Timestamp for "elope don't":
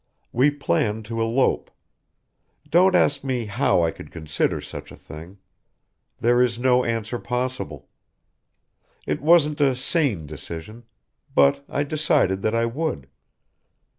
1.21-2.95